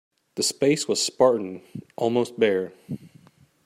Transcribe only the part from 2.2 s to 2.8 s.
bare.